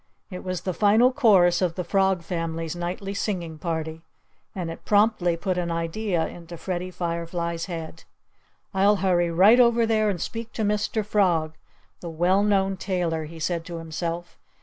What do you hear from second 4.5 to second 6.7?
And it promptly put an idea into